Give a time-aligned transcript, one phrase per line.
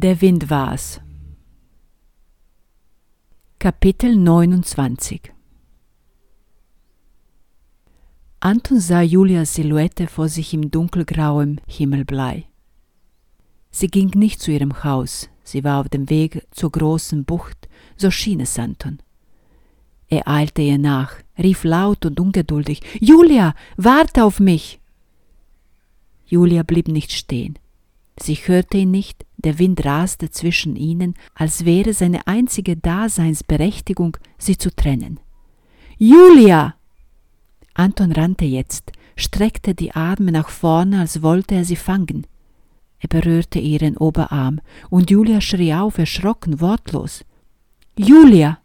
[0.00, 1.00] Der Wind war's.
[3.58, 5.32] Kapitel 29
[8.38, 12.46] Anton sah Julias Silhouette vor sich im dunkelgrauem Himmelblei.
[13.72, 18.12] Sie ging nicht zu ihrem Haus, sie war auf dem Weg zur großen Bucht, so
[18.12, 19.00] schien es Anton.
[20.06, 24.78] Er eilte ihr nach, rief laut und ungeduldig Julia, warte auf mich.
[26.24, 27.58] Julia blieb nicht stehen.
[28.20, 34.58] Sie hörte ihn nicht, der Wind raste zwischen ihnen, als wäre seine einzige Daseinsberechtigung, sie
[34.58, 35.20] zu trennen.
[35.98, 36.74] Julia!
[37.74, 42.26] Anton rannte jetzt, streckte die Arme nach vorne, als wollte er sie fangen.
[42.98, 47.24] Er berührte ihren Oberarm, und Julia schrie auf, erschrocken, wortlos.
[47.96, 48.58] Julia!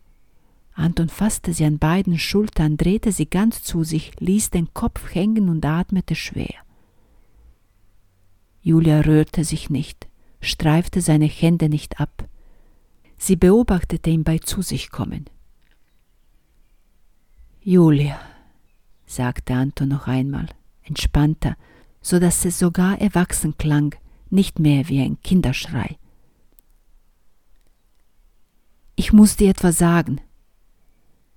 [0.74, 5.50] Anton fasste sie an beiden Schultern, drehte sie ganz zu sich, ließ den Kopf hängen
[5.50, 6.56] und atmete schwer.
[8.66, 10.08] Julia rührte sich nicht,
[10.40, 12.30] streifte seine Hände nicht ab.
[13.18, 15.26] Sie beobachtete ihn bei zu sich kommen.
[17.62, 18.18] Julia,
[19.06, 20.48] sagte Anton noch einmal,
[20.84, 21.58] entspannter,
[22.02, 23.96] so dass es sogar erwachsen klang,
[24.30, 25.98] nicht mehr wie ein Kinderschrei.
[28.96, 30.22] Ich muss dir etwas sagen.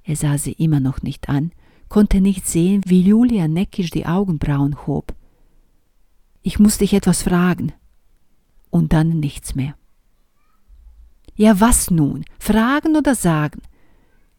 [0.05, 1.51] Er sah sie immer noch nicht an,
[1.89, 5.16] konnte nicht sehen, wie Julia neckisch die Augenbrauen hob.
[6.47, 7.73] Ich muss dich etwas fragen.
[8.71, 9.75] Und dann nichts mehr.
[11.35, 12.25] Ja, was nun?
[12.39, 13.63] Fragen oder sagen?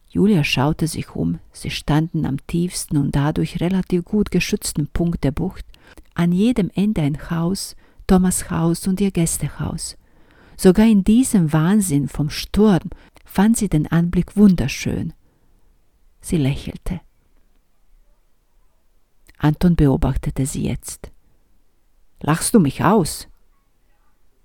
[0.08, 1.38] Julia schaute sich um.
[1.52, 5.66] Sie standen am tiefsten und dadurch relativ gut geschützten Punkt der Bucht.
[6.14, 9.98] An jedem Ende ein Haus, Thomas Haus und ihr Gästehaus.
[10.56, 12.88] Sogar in diesem Wahnsinn vom Sturm
[13.26, 15.12] fand sie den Anblick wunderschön.
[16.22, 17.02] Sie lächelte.
[19.36, 21.12] Anton beobachtete sie jetzt.
[22.20, 23.28] Lachst du mich aus?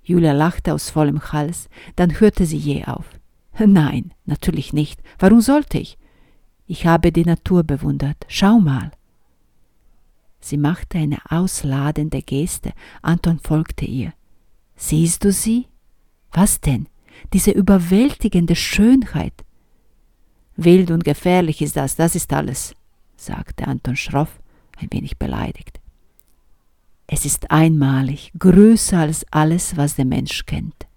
[0.03, 3.05] Julia lachte aus vollem Hals, dann hörte sie jäh auf.
[3.57, 5.01] Nein, natürlich nicht.
[5.19, 5.97] Warum sollte ich?
[6.65, 8.25] Ich habe die Natur bewundert.
[8.27, 8.91] Schau mal.
[10.39, 12.73] Sie machte eine ausladende Geste.
[13.01, 14.13] Anton folgte ihr.
[14.75, 15.67] Siehst du sie?
[16.31, 16.87] Was denn?
[17.31, 19.45] Diese überwältigende Schönheit.
[20.55, 22.75] Wild und gefährlich ist das, das ist alles,
[23.15, 24.39] sagte Anton schroff,
[24.77, 25.79] ein wenig beleidigt.
[27.07, 30.87] Es ist einmalig, größer als alles, was der Mensch kennt.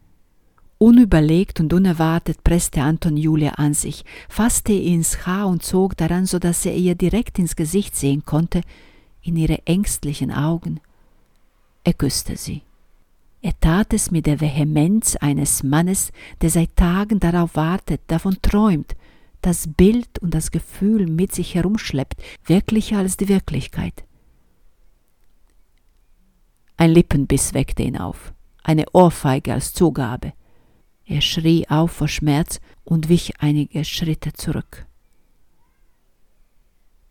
[0.79, 6.27] Unüberlegt und unerwartet presste Anton Julia an sich, fasste ihr ins Haar und zog daran,
[6.27, 8.61] so dass er ihr direkt ins Gesicht sehen konnte,
[9.23, 10.81] in ihre ängstlichen Augen.
[11.83, 12.63] Er küsste sie.
[13.41, 16.13] Er tat es mit der Vehemenz eines Mannes,
[16.43, 18.97] der seit Tagen darauf wartet, davon träumt,
[19.41, 24.05] das Bild und das Gefühl mit sich herumschleppt, wirklicher als die Wirklichkeit.
[26.79, 30.35] Ein Lippenbiss weckte ihn auf, eine Ohrfeige als Zugabe.
[31.07, 34.85] Er schrie auf vor Schmerz und wich einige Schritte zurück.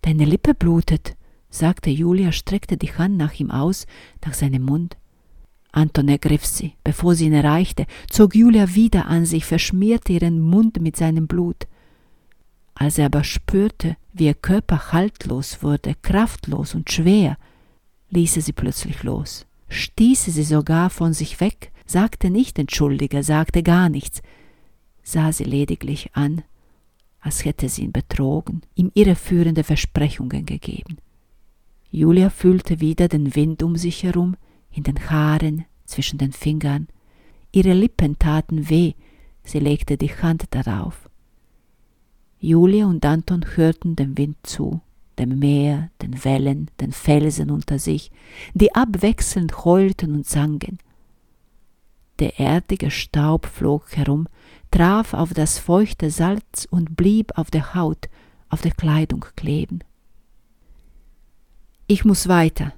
[0.01, 1.15] Deine Lippe blutet,
[1.49, 3.87] sagte Julia, streckte die Hand nach ihm aus,
[4.23, 4.97] nach seinem Mund.
[5.71, 10.79] Anton ergriff sie, bevor sie ihn erreichte, zog Julia wieder an sich, verschmierte ihren Mund
[10.79, 11.67] mit seinem Blut.
[12.75, 17.37] Als er aber spürte, wie ihr Körper haltlos wurde, kraftlos und schwer,
[18.11, 23.63] ließ er sie plötzlich los stieß sie sogar von sich weg, sagte nicht Entschuldige, sagte
[23.63, 24.21] gar nichts,
[25.03, 26.43] sah sie lediglich an,
[27.19, 30.97] als hätte sie ihn betrogen, ihm irreführende Versprechungen gegeben.
[31.91, 34.35] Julia fühlte wieder den Wind um sich herum,
[34.71, 36.87] in den Haaren, zwischen den Fingern.
[37.51, 38.93] Ihre Lippen taten weh,
[39.43, 41.09] sie legte die Hand darauf.
[42.39, 44.81] Julia und Anton hörten dem Wind zu
[45.19, 48.11] dem Meer, den Wellen, den Felsen unter sich,
[48.53, 50.79] die abwechselnd heulten und sangen.
[52.19, 54.27] Der erdige Staub flog herum,
[54.71, 58.09] traf auf das feuchte Salz und blieb auf der Haut,
[58.49, 59.79] auf der Kleidung kleben.
[61.87, 62.73] Ich muss weiter,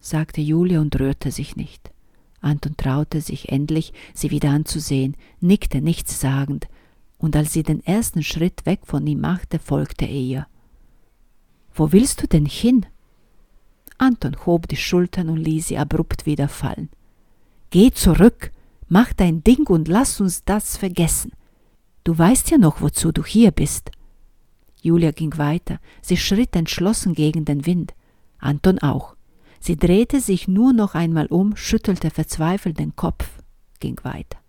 [0.00, 1.90] sagte Julia und rührte sich nicht.
[2.40, 6.68] Anton traute sich endlich, sie wieder anzusehen, nickte nichtssagend,
[7.18, 10.46] und als sie den ersten Schritt weg von ihm machte, folgte er ihr.
[11.80, 12.84] Wo willst du denn hin?
[13.96, 16.90] Anton hob die Schultern und ließ sie abrupt wieder fallen.
[17.70, 18.52] Geh zurück,
[18.88, 21.32] mach dein Ding und lass uns das vergessen.
[22.04, 23.92] Du weißt ja noch, wozu du hier bist.
[24.82, 27.94] Julia ging weiter, sie schritt entschlossen gegen den Wind,
[28.38, 29.16] Anton auch.
[29.58, 33.26] Sie drehte sich nur noch einmal um, schüttelte verzweifelt den Kopf,
[33.78, 34.39] ging weiter.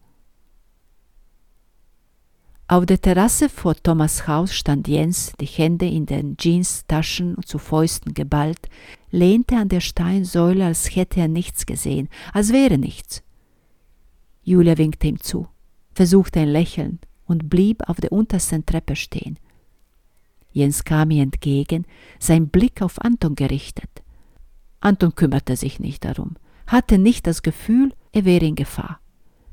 [2.72, 8.14] Auf der Terrasse vor Thomas Haus stand Jens, die Hände in den Jeanstaschen zu Fäusten
[8.14, 8.70] geballt,
[9.10, 13.24] lehnte an der Steinsäule, als hätte er nichts gesehen, als wäre nichts.
[14.44, 15.50] Julia winkte ihm zu,
[15.94, 19.38] versuchte ein Lächeln und blieb auf der untersten Treppe stehen.
[20.54, 21.84] Jens kam ihr entgegen,
[22.20, 24.02] sein Blick auf Anton gerichtet.
[24.80, 29.01] Anton kümmerte sich nicht darum, hatte nicht das Gefühl, er wäre in Gefahr.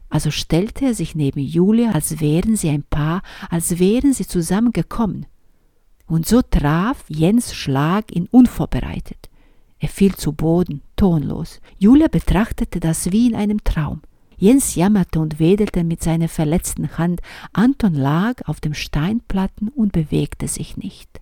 [0.08, 5.26] Also stellte er sich neben Julia, als wären sie ein Paar, als wären sie zusammengekommen.
[6.06, 9.28] Und so traf Jens Schlag ihn unvorbereitet.
[9.78, 11.60] Er fiel zu Boden, tonlos.
[11.78, 14.00] Julia betrachtete das wie in einem Traum.
[14.38, 17.20] Jens jammerte und wedelte mit seiner verletzten Hand.
[17.52, 21.20] Anton lag auf dem Steinplatten und bewegte sich nicht.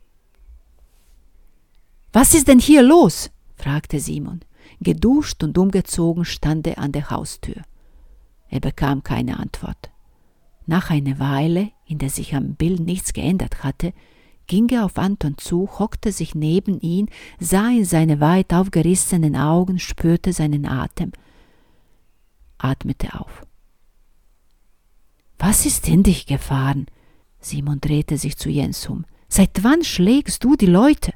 [2.13, 3.31] Was ist denn hier los?
[3.57, 4.41] fragte Simon.
[4.81, 7.63] Geduscht und umgezogen stand er an der Haustür.
[8.49, 9.91] Er bekam keine Antwort.
[10.67, 13.93] Nach einer Weile, in der sich am Bild nichts geändert hatte,
[14.47, 17.09] ging er auf Anton zu, hockte sich neben ihn,
[17.39, 21.13] sah in seine weit aufgerissenen Augen, spürte seinen Atem,
[22.59, 23.43] atmete auf.
[25.39, 26.87] Was ist in dich gefahren?
[27.41, 29.05] Simon drehte sich zu Jens um.
[29.29, 31.13] Seit wann schlägst du die Leute?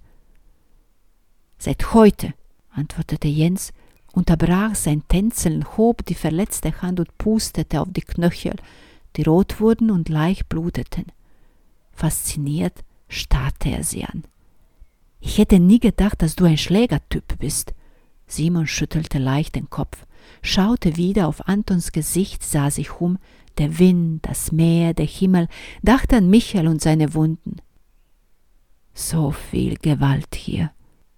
[1.59, 2.35] Seit heute,
[2.71, 3.73] antwortete Jens,
[4.13, 8.57] unterbrach sein Tänzeln, hob die verletzte Hand und pustete auf die Knöchel,
[9.17, 11.07] die rot wurden und leicht bluteten.
[11.93, 14.25] Fasziniert starrte er sie an.
[15.21, 17.75] Ich hätte nie gedacht, dass du ein Schlägertyp bist.
[18.27, 20.07] Simon schüttelte leicht den Kopf,
[20.43, 23.19] schaute wieder auf Antons Gesicht, sah sich um,
[23.59, 25.49] der Wind, das Meer, der Himmel,
[25.83, 27.57] dachte an Michael und seine Wunden.
[28.95, 30.71] So viel Gewalt hier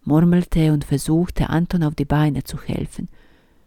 [0.05, 3.09] murmelte und versuchte Anton auf die Beine zu helfen,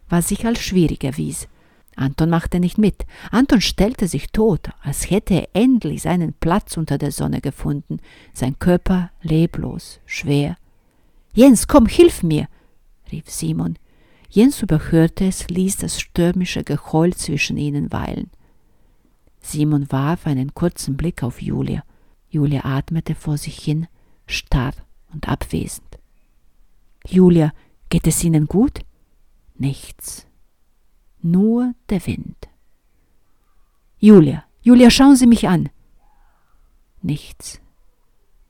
[0.08, 1.48] was sich als schwierig erwies.
[1.96, 3.06] Anton machte nicht mit.
[3.30, 7.98] Anton stellte sich tot, als hätte er endlich seinen Platz unter der Sonne gefunden,
[8.34, 10.56] sein Körper leblos, schwer.
[11.32, 12.48] Jens, komm, hilf mir,
[13.10, 13.78] rief Simon.
[14.28, 18.30] Jens überhörte es, ließ das stürmische Geheul zwischen ihnen weilen.
[19.40, 21.82] Simon warf einen kurzen Blick auf Julia.
[22.28, 23.86] Julia atmete vor sich hin,
[24.26, 24.74] starr
[25.12, 25.85] und abwesend.
[27.08, 27.52] Julia,
[27.88, 28.80] geht es Ihnen gut?
[29.56, 30.26] Nichts.
[31.22, 32.36] Nur der Wind.
[33.98, 35.68] Julia, Julia, schauen Sie mich an.
[37.02, 37.60] Nichts.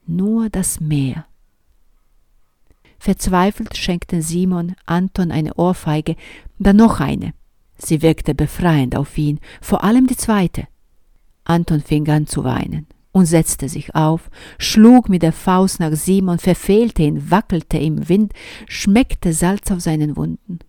[0.05, 1.25] Nur das Meer.
[2.99, 6.15] Verzweifelt schenkte Simon Anton eine Ohrfeige,
[6.57, 7.33] dann noch eine.
[7.77, 10.67] Sie wirkte befreiend auf ihn, vor allem die zweite.
[11.43, 14.29] Anton fing an zu weinen und setzte sich auf,
[14.59, 18.33] schlug mit der Faust nach Simon, verfehlte ihn, wackelte im Wind,
[18.67, 20.59] schmeckte Salz auf seinen Wunden.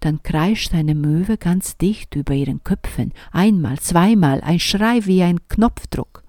[0.00, 5.48] Dann kreischte eine Möwe ganz dicht über ihren Köpfen, einmal, zweimal, ein Schrei wie ein
[5.48, 6.22] Knopfdruck,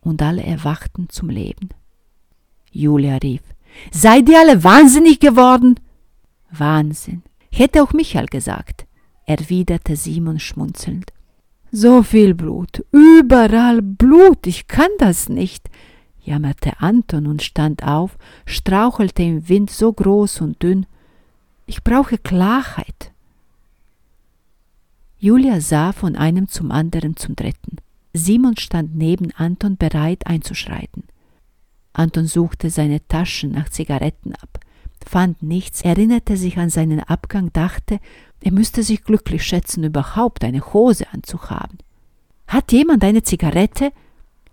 [0.00, 1.70] und alle erwachten zum Leben.
[2.70, 3.42] Julia rief,
[3.90, 5.80] Seid ihr alle wahnsinnig geworden?
[6.50, 8.86] Wahnsinn, hätte auch Michael gesagt,
[9.26, 11.13] erwiderte Simon schmunzelnd.
[11.76, 15.68] So viel Blut, überall Blut, ich kann das nicht,
[16.22, 18.16] jammerte Anton und stand auf,
[18.46, 20.86] strauchelte im Wind so groß und dünn.
[21.66, 23.10] Ich brauche Klarheit.
[25.18, 27.78] Julia sah von einem zum anderen zum dritten.
[28.12, 31.02] Simon stand neben Anton bereit einzuschreiten.
[31.92, 34.60] Anton suchte seine Taschen nach Zigaretten ab,
[35.04, 38.00] fand nichts, erinnerte sich an seinen Abgang, dachte,
[38.40, 41.78] er müsste sich glücklich schätzen, überhaupt eine Hose anzuhaben.
[42.46, 43.92] Hat jemand eine Zigarette?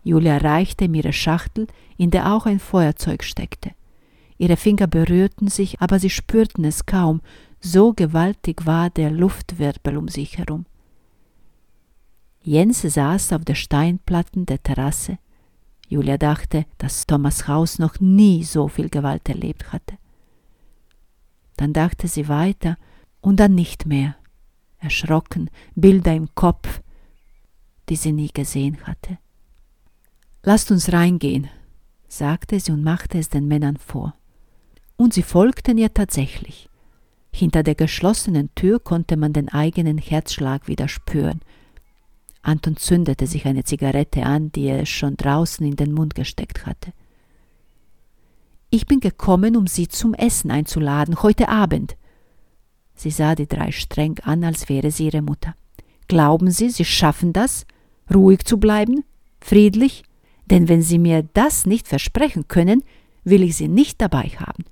[0.03, 1.67] Julia reichte ihm ihre Schachtel,
[1.97, 3.71] in der auch ein Feuerzeug steckte.
[4.37, 7.21] Ihre Finger berührten sich, aber sie spürten es kaum,
[7.59, 10.65] so gewaltig war der Luftwirbel um sich herum.
[12.41, 15.19] Jens saß auf der Steinplatten der Terrasse.
[15.87, 19.97] Julia dachte, dass Thomas Haus noch nie so viel Gewalt erlebt hatte.
[21.61, 22.75] Dann dachte sie weiter,
[23.19, 24.15] und dann nicht mehr.
[24.79, 26.81] Erschrocken, Bilder im Kopf,
[27.87, 29.19] die sie nie gesehen hatte.
[30.41, 31.49] Lasst uns reingehen,
[32.07, 34.15] sagte sie und machte es den Männern vor.
[34.95, 36.67] Und sie folgten ihr tatsächlich.
[37.31, 41.41] Hinter der geschlossenen Tür konnte man den eigenen Herzschlag wieder spüren.
[42.41, 46.91] Anton zündete sich eine Zigarette an, die er schon draußen in den Mund gesteckt hatte.
[48.71, 51.97] Ich bin gekommen, um Sie zum Essen einzuladen, heute Abend,
[53.01, 55.55] Sie sah die drei streng an, als wäre sie ihre Mutter.
[56.07, 57.65] Glauben Sie, Sie schaffen das,
[58.13, 59.03] ruhig zu bleiben,
[59.39, 60.03] friedlich?
[60.45, 62.83] Denn wenn Sie mir das nicht versprechen können,
[63.23, 64.65] will ich Sie nicht dabei haben.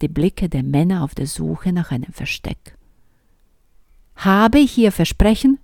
[0.00, 2.76] Die Blicke der Männer auf der Suche nach einem Versteck.
[4.14, 5.58] Habe ich Ihr Versprechen?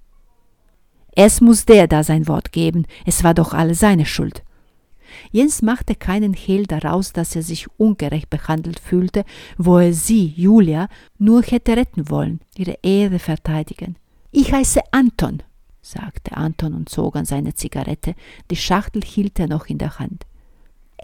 [1.15, 4.43] Es muss der da sein Wort geben, es war doch alle seine Schuld.
[5.31, 9.25] Jens machte keinen Hehl daraus, dass er sich ungerecht behandelt fühlte,
[9.59, 10.89] wo er sie, Julia,
[11.19, 13.97] nur hätte retten wollen, ihre Ehre verteidigen.
[14.31, 15.43] Ich heiße Anton,
[15.81, 18.15] sagte Anton und zog an seine Zigarette.
[18.51, 20.27] Die Schachtel hielt er noch in der Hand.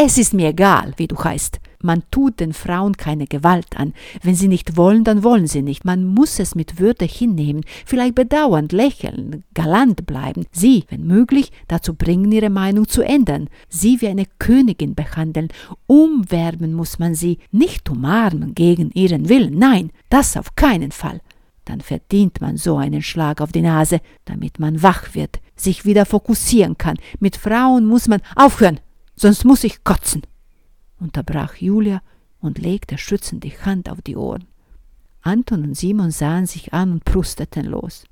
[0.00, 1.59] Es ist mir egal, wie du heißt.
[1.83, 3.95] Man tut den Frauen keine Gewalt an.
[4.23, 5.85] Wenn sie nicht wollen, dann wollen sie nicht.
[5.85, 10.47] Man muss es mit Würde hinnehmen, vielleicht bedauernd, lächeln, galant bleiben.
[10.52, 13.49] Sie, wenn möglich, dazu bringen, ihre Meinung zu ändern.
[13.69, 15.49] Sie wie eine Königin behandeln.
[15.88, 19.59] Umwerben muss man sie, nicht umarmen gegen ihren Willen.
[19.59, 21.21] Nein, das auf keinen Fall.
[21.64, 26.07] Dann verdient man so einen Schlag auf die Nase, damit man wach wird, sich wieder
[26.07, 26.99] fokussieren kann.
[27.19, 28.78] Mit Frauen muss man aufhören
[29.21, 30.23] sonst muss ich kotzen,
[30.99, 32.03] unterbrach Julia
[32.41, 34.47] und legte schützend die Hand auf die Ohren.
[35.23, 38.05] Anton und Simon sahen sich an und prusteten los.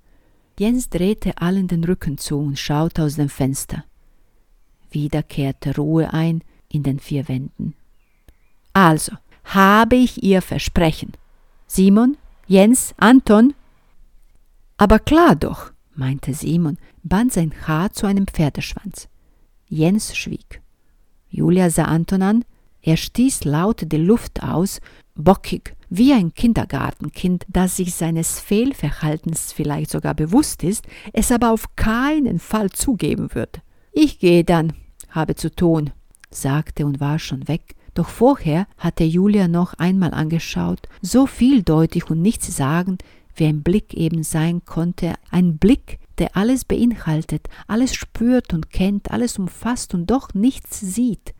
[0.59, 3.85] Jens drehte allen den Rücken zu und schaute aus dem Fenster.
[4.91, 7.75] Wieder kehrte Ruhe ein in den vier Wänden.
[8.73, 9.13] Also,
[9.45, 11.13] habe ich ihr Versprechen.
[11.67, 13.55] Simon, Jens, Anton?
[14.77, 19.09] Aber klar doch, meinte Simon, band sein Haar zu einem Pferdeschwanz.
[19.69, 20.61] Jens schwieg.
[21.29, 22.45] Julia sah Anton an.
[22.83, 24.81] Er stieß laut die Luft aus,
[25.17, 31.75] bockig, wie ein Kindergartenkind, das sich seines Fehlverhaltens vielleicht sogar bewusst ist, es aber auf
[31.77, 33.61] keinen Fall zugeben wird.
[33.93, 34.73] Ich gehe dann,
[35.11, 35.91] habe zu tun,
[36.31, 37.75] sagte und war schon weg.
[37.95, 42.99] Doch vorher hatte Julia noch einmal angeschaut, so vieldeutig und nichts sagen,
[43.35, 49.11] wie ein Blick eben sein konnte, ein Blick, der alles beinhaltet, alles spürt und kennt,
[49.11, 51.35] alles umfasst und doch nichts sieht.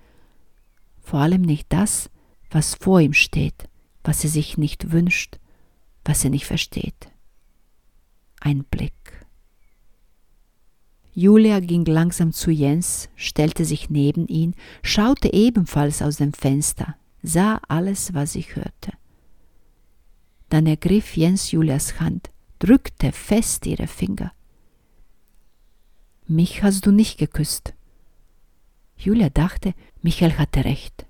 [1.01, 2.11] Vor allem nicht das,
[2.51, 3.69] was vor ihm steht,
[4.05, 5.39] was er sich nicht wünscht,
[6.05, 7.11] was er nicht versteht.
[8.41, 8.93] Ein Blick.
[11.15, 17.61] Julia ging langsam zu Jens, stellte sich neben ihn, schaute ebenfalls aus dem Fenster, sah
[17.69, 18.93] alles, was sie hörte.
[20.51, 24.33] Dann ergriff Jens Julias Hand, drückte fest ihre Finger.
[26.29, 27.75] Mich hast du nicht geküsst.
[28.97, 31.07] Julia dachte, Michael hatte recht.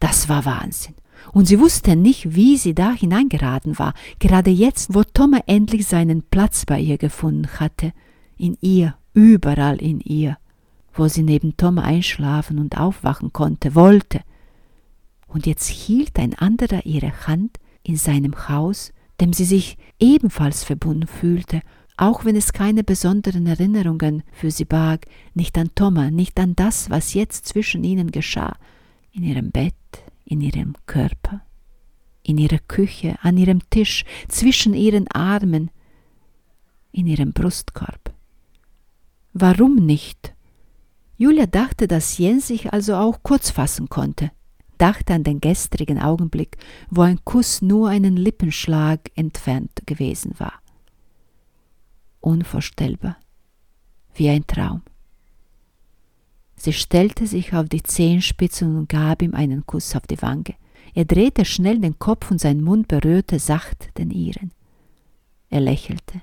[0.00, 0.94] Das war Wahnsinn.
[1.32, 6.22] Und sie wusste nicht, wie sie da hineingeraten war, gerade jetzt, wo Thomas endlich seinen
[6.22, 7.92] Platz bei ihr gefunden hatte,
[8.36, 10.38] in ihr, überall in ihr,
[10.92, 14.20] wo sie neben Thomas einschlafen und aufwachen konnte, wollte.
[15.26, 21.06] Und jetzt hielt ein anderer ihre Hand in seinem Haus, dem sie sich ebenfalls verbunden
[21.06, 21.62] fühlte
[21.98, 26.90] auch wenn es keine besonderen Erinnerungen für sie barg, nicht an Thomas, nicht an das,
[26.90, 28.56] was jetzt zwischen ihnen geschah,
[29.10, 29.74] in ihrem Bett,
[30.24, 31.42] in ihrem Körper,
[32.22, 35.72] in ihrer Küche, an ihrem Tisch, zwischen ihren Armen,
[36.92, 38.14] in ihrem Brustkorb.
[39.32, 40.34] Warum nicht?
[41.16, 44.30] Julia dachte, dass Jens sich also auch kurz fassen konnte,
[44.78, 46.58] dachte an den gestrigen Augenblick,
[46.90, 50.60] wo ein Kuss nur einen Lippenschlag entfernt gewesen war
[52.20, 53.16] unvorstellbar,
[54.14, 54.82] wie ein Traum.
[56.56, 60.54] Sie stellte sich auf die Zehenspitzen und gab ihm einen Kuss auf die Wange.
[60.94, 64.50] Er drehte schnell den Kopf und sein Mund berührte sacht den ihren.
[65.50, 66.20] Er lächelte.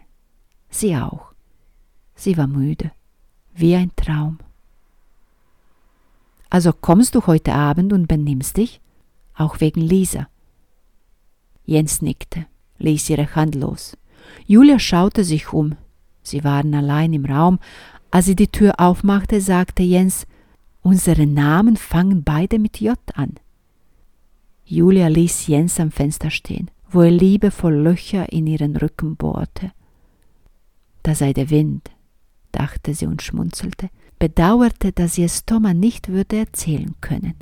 [0.69, 1.33] Sie auch.
[2.15, 2.91] Sie war müde,
[3.53, 4.39] wie ein Traum.
[6.49, 8.81] Also kommst du heute Abend und benimmst dich?
[9.33, 10.27] Auch wegen Lisa.
[11.65, 12.45] Jens nickte,
[12.77, 13.97] ließ ihre Hand los.
[14.45, 15.75] Julia schaute sich um.
[16.27, 17.59] Sie waren allein im Raum.
[18.11, 20.25] Als sie die Tür aufmachte, sagte Jens,
[20.81, 23.35] unsere Namen fangen beide mit J an.
[24.65, 29.71] Julia ließ Jens am Fenster stehen, wo er liebevoll Löcher in ihren Rücken bohrte.
[31.03, 31.91] Da sei der Wind,
[32.51, 37.35] dachte sie und schmunzelte, bedauerte, dass sie es Thomas nicht würde erzählen können.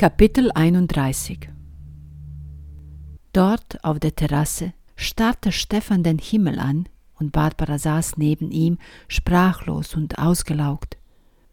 [0.00, 1.50] Kapitel 31
[3.32, 6.88] Dort auf der Terrasse starrte Stefan den Himmel an
[7.18, 8.78] und Barbara saß neben ihm,
[9.08, 10.98] sprachlos und ausgelaugt.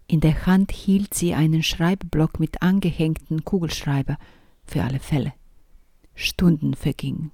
[0.06, 4.20] In der Hand hielt sie einen Schreibblock mit angehängten Kugelschreiber
[4.64, 5.34] für alle Fälle.
[6.14, 7.32] Stunden vergingen,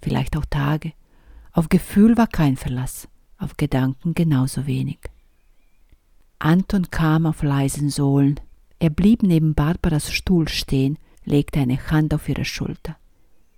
[0.00, 0.92] vielleicht auch Tage.
[1.50, 5.00] Auf Gefühl war kein Verlass, auf Gedanken genauso wenig.
[6.38, 8.38] Anton kam auf leisen Sohlen.
[8.82, 12.96] Er blieb neben Barbaras Stuhl stehen, legte eine Hand auf ihre Schulter.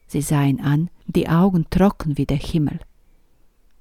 [0.06, 2.78] Sie sah ihn an, die Augen trocken wie der Himmel.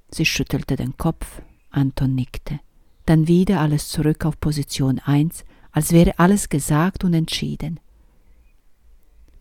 [0.09, 2.61] Sie schüttelte den Kopf, Anton nickte.
[3.05, 7.81] Dann wieder alles zurück auf Position 1, als wäre alles gesagt und entschieden.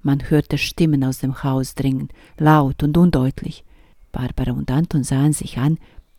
[0.02, 3.64] Man hörte Stimmen aus dem Haus dringen, laut und undeutlich.
[4.10, 5.78] Barbara und Anton sahen sich an,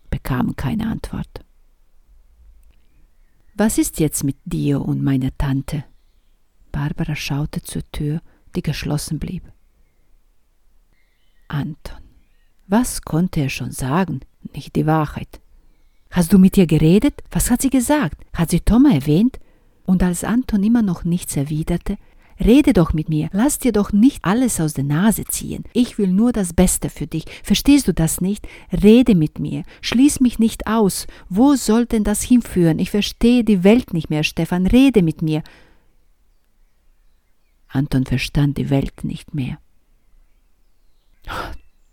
[0.10, 1.44] bekamen keine Antwort.
[3.56, 5.84] Was ist jetzt mit dir und meiner Tante?
[6.72, 8.20] Barbara schaute zur Tür,
[8.56, 9.44] die geschlossen blieb.
[11.48, 12.02] Anton.
[12.66, 14.22] Was konnte er schon sagen?
[14.56, 15.40] Nicht die Wahrheit.
[16.10, 17.22] Hast du mit ihr geredet?
[17.30, 18.26] Was hat sie gesagt?
[18.34, 19.40] Hat sie Thomas erwähnt?
[19.86, 21.98] Und als Anton immer noch nichts erwiderte,
[22.44, 25.64] Rede doch mit mir, lass dir doch nicht alles aus der Nase ziehen.
[25.74, 27.26] Ich will nur das Beste für dich.
[27.44, 28.48] Verstehst du das nicht?
[28.72, 31.08] Rede mit mir, schließ mich nicht aus.
[31.30, 32.80] Wo soll denn das hinführen?
[32.80, 34.68] Ich verstehe die Welt nicht mehr, Stefan.
[34.68, 35.44] Rede mit mir.
[37.68, 39.58] Anton verstand die Welt nicht mehr.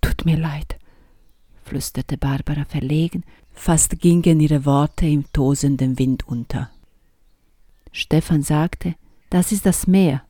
[0.00, 0.78] Tut mir leid,
[1.64, 6.71] flüsterte Barbara verlegen, fast gingen ihre Worte im tosenden Wind unter.
[7.92, 8.95] Stefan sagte,
[9.30, 10.23] das ist das Meer,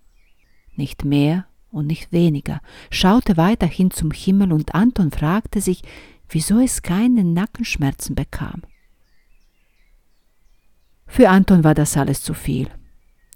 [0.77, 2.61] nicht mehr und nicht weniger,
[2.91, 5.83] schaute weiterhin zum Himmel und Anton fragte sich,
[6.29, 8.63] wieso es keine Nackenschmerzen bekam.
[11.07, 12.69] Für Anton war das alles zu viel.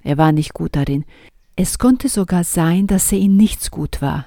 [0.02, 1.04] Er war nicht gut darin.
[1.56, 4.26] Es konnte sogar sein, dass er in nichts gut war.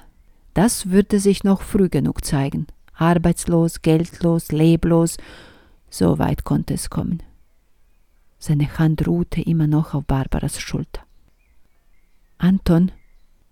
[0.54, 2.66] Das würde sich noch früh genug zeigen.
[2.94, 5.16] Arbeitslos, geldlos, leblos,
[5.88, 7.22] so weit konnte es kommen.
[8.38, 11.02] Seine Hand ruhte immer noch auf Barbaras Schulter.
[12.38, 12.92] Anton,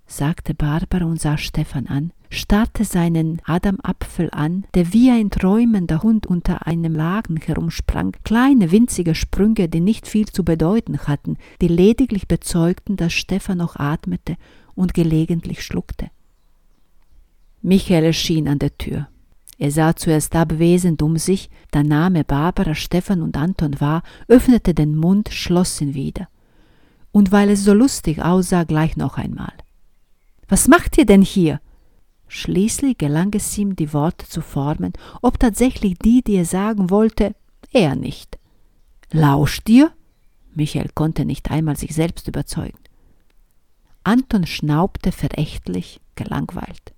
[0.07, 6.27] sagte Barbara und sah Stefan an, starrte seinen Adamapfel an, der wie ein träumender Hund
[6.27, 12.29] unter einem Lagen herumsprang, kleine winzige Sprünge, die nicht viel zu bedeuten hatten, die lediglich
[12.29, 14.37] bezeugten, dass Stefan noch atmete
[14.75, 16.11] und gelegentlich schluckte.
[17.63, 19.09] Michael erschien an der Tür.
[19.59, 24.75] Er sah zuerst abwesend um sich, dann nahm er Barbara, Stefan und Anton wahr, öffnete
[24.75, 26.29] den Mund, schloss ihn wieder.
[27.11, 29.53] Und weil es so lustig aussah, gleich noch einmal.
[30.49, 31.61] Was macht ihr denn hier?
[32.29, 37.35] Schließlich gelang es ihm, die Worte zu formen, ob tatsächlich die, die er sagen wollte,
[37.73, 38.39] er nicht.
[39.13, 39.93] Lauscht ihr?
[40.55, 42.79] Michael konnte nicht einmal sich selbst überzeugen.
[44.03, 46.95] Anton schnaubte verächtlich, gelangweilt.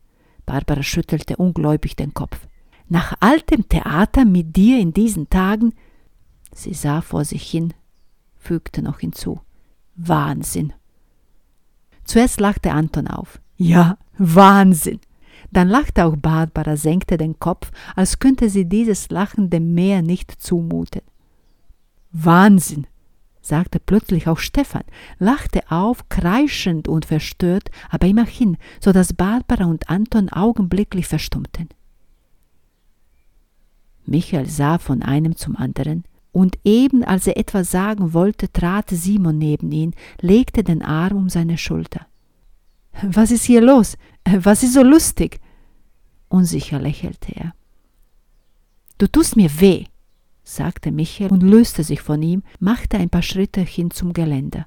[0.47, 2.47] Barbara schüttelte ungläubig den Kopf.
[2.89, 5.75] Nach altem Theater mit dir in diesen Tagen?
[6.53, 7.75] Sie sah vor sich hin,
[8.37, 9.41] fügte noch hinzu.
[9.95, 10.73] Wahnsinn.
[12.09, 13.39] Zuerst lachte Anton auf.
[13.59, 14.99] Ja, Wahnsinn.
[15.51, 20.33] Dann lachte auch Barbara, senkte den Kopf, als könnte sie dieses Lachen dem Meer nicht
[20.41, 21.03] zumuten.
[22.11, 22.87] Wahnsinn,
[23.43, 24.85] sagte plötzlich auch Stefan,
[25.19, 31.69] lachte auf, kreischend und verstört, aber immerhin, so dass Barbara und Anton augenblicklich verstummten.
[34.07, 39.39] Michael sah von einem zum anderen, und eben als er etwas sagen wollte, trat Simon
[39.39, 42.07] neben ihn, legte den Arm um seine Schulter.
[43.03, 43.97] Was ist hier los?
[44.25, 45.41] Was ist so lustig?
[46.29, 47.55] Unsicher lächelte er.
[48.99, 49.85] Du tust mir weh,
[50.43, 54.67] sagte Michael und löste sich von ihm, machte ein paar Schritte hin zum Geländer.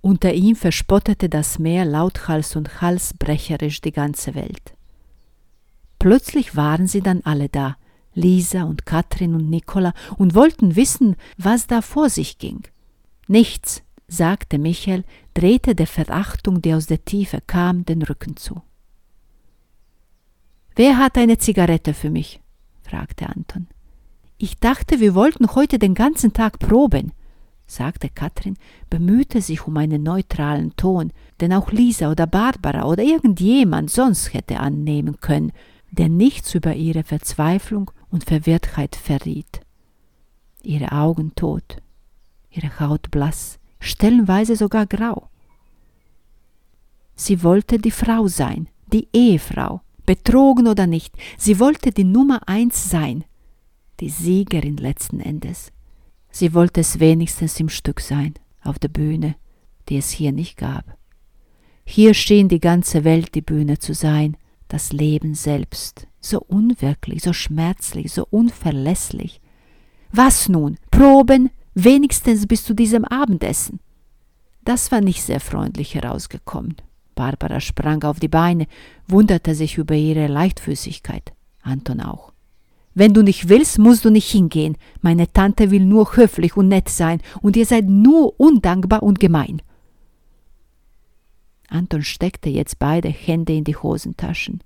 [0.00, 4.74] Unter ihm verspottete das Meer lauthals und halsbrecherisch die ganze Welt.
[5.98, 7.76] Plötzlich waren sie dann alle da,
[8.14, 12.62] Lisa und Katrin und Nikola, und wollten wissen, was da vor sich ging.
[13.26, 18.62] Nichts, sagte Michael, drehte der Verachtung, die aus der Tiefe kam, den Rücken zu.
[20.74, 22.40] Wer hat eine Zigarette für mich?
[22.82, 23.68] fragte Anton.
[24.38, 27.12] Ich dachte, wir wollten heute den ganzen Tag proben,
[27.66, 28.56] sagte Katrin,
[28.90, 34.60] bemühte sich um einen neutralen Ton, den auch Lisa oder Barbara oder irgendjemand sonst hätte
[34.60, 35.52] annehmen können,
[35.90, 39.62] der nichts über ihre Verzweiflung und Verwirrtheit verriet.
[40.62, 41.78] Ihre Augen tot,
[42.50, 45.28] ihre Haut blass, stellenweise sogar grau.
[47.16, 52.90] Sie wollte die Frau sein, die Ehefrau, betrogen oder nicht, sie wollte die Nummer eins
[52.90, 53.24] sein,
[54.00, 55.72] die Siegerin letzten Endes.
[56.30, 59.36] Sie wollte es wenigstens im Stück sein, auf der Bühne,
[59.88, 60.96] die es hier nicht gab.
[61.84, 64.36] Hier schien die ganze Welt die Bühne zu sein,
[64.72, 69.42] das Leben selbst, so unwirklich, so schmerzlich, so unverlässlich.
[70.12, 70.78] Was nun?
[70.90, 71.50] Proben?
[71.74, 73.80] Wenigstens bis zu diesem Abendessen.
[74.64, 76.76] Das war nicht sehr freundlich herausgekommen.
[77.14, 78.66] Barbara sprang auf die Beine,
[79.06, 81.34] wunderte sich über ihre Leichtfüßigkeit.
[81.62, 82.32] Anton auch.
[82.94, 84.78] Wenn du nicht willst, musst du nicht hingehen.
[85.02, 89.60] Meine Tante will nur höflich und nett sein, und ihr seid nur undankbar und gemein.
[91.72, 94.62] Anton steckte jetzt beide Hände in die Hosentaschen.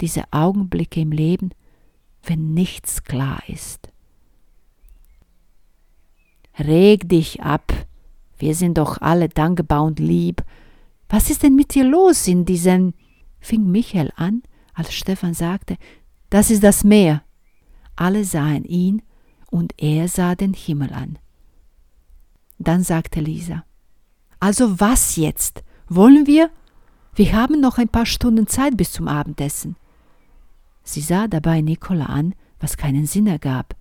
[0.00, 1.50] Diese Augenblicke im Leben,
[2.22, 3.90] wenn nichts klar ist.
[6.58, 7.72] Reg dich ab,
[8.38, 10.44] wir sind doch alle dankbar und lieb.
[11.08, 12.94] Was ist denn mit dir los in diesem?
[13.40, 14.42] fing Michael an,
[14.74, 15.76] als Stefan sagte,
[16.28, 17.22] das ist das Meer.
[17.96, 19.02] Alle sahen ihn
[19.50, 21.18] und er sah den Himmel an.
[22.58, 23.64] Dann sagte Lisa,
[24.40, 25.62] also was jetzt?
[25.88, 26.50] Wollen wir?
[27.14, 29.76] Wir haben noch ein paar Stunden Zeit bis zum Abendessen.
[30.82, 33.76] Sie sah dabei Nikola an, was keinen Sinn ergab.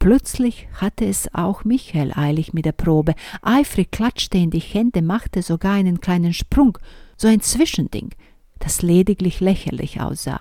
[0.00, 3.14] Plötzlich hatte es auch Michael eilig mit der Probe.
[3.42, 6.78] Eifrig klatschte in die Hände, machte sogar einen kleinen Sprung,
[7.16, 8.10] so ein Zwischending,
[8.58, 10.40] das lediglich lächerlich aussah.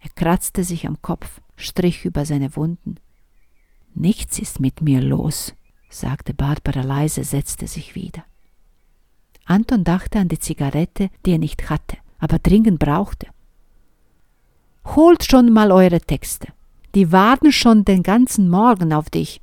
[0.00, 2.96] Er kratzte sich am Kopf, strich über seine Wunden.
[3.94, 5.54] Nichts ist mit mir los,
[5.88, 8.24] sagte Barbara leise, setzte sich wieder.
[9.44, 13.28] Anton dachte an die Zigarette, die er nicht hatte, aber dringend brauchte.
[14.84, 16.48] Holt schon mal eure Texte.
[16.94, 19.40] Die warten schon den ganzen Morgen auf dich.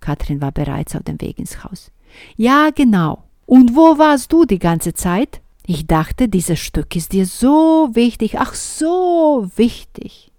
[0.00, 1.90] Kathrin war bereits auf dem Weg ins Haus.
[2.36, 3.24] Ja, genau.
[3.46, 5.40] Und wo warst du die ganze Zeit?
[5.66, 10.32] Ich dachte, dieses Stück ist dir so wichtig, ach so wichtig.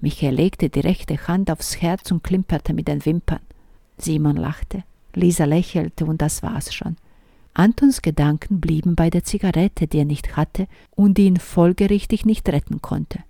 [0.00, 3.40] Michael legte die rechte Hand aufs Herz und klimperte mit den Wimpern.
[4.00, 4.84] Simon lachte,
[5.14, 6.96] Lisa lächelte und das war's schon.
[7.54, 12.48] Antons Gedanken blieben bei der Zigarette, die er nicht hatte und die ihn folgerichtig nicht
[12.48, 13.20] retten konnte.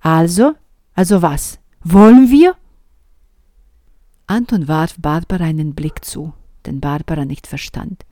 [0.00, 0.54] Also,
[0.94, 1.58] also was?
[1.82, 2.56] Wollen wir?
[4.26, 6.32] Anton warf Barbara einen Blick zu,
[6.66, 8.04] den Barbara nicht verstand.